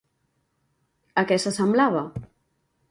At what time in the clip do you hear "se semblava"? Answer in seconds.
1.45-2.05